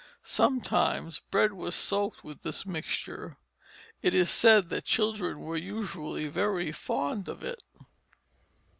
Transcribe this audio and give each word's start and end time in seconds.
Sometimes 0.23 1.19
bread 1.19 1.53
was 1.53 1.75
soaked 1.75 2.23
with 2.23 2.41
this 2.41 2.65
mixture. 2.65 3.37
It 4.01 4.15
is 4.15 4.31
said 4.31 4.69
that 4.71 4.83
children 4.85 5.41
were 5.41 5.57
usually 5.57 6.25
very 6.25 6.71
fond 6.71 7.29
of 7.29 7.43
it. 7.43 7.61